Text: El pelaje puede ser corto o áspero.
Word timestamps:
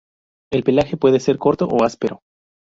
El 0.51 0.63
pelaje 0.63 0.97
puede 0.97 1.19
ser 1.19 1.37
corto 1.37 1.65
o 1.67 1.83
áspero. 1.83 2.23